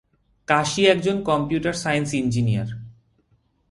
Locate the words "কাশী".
0.47-0.81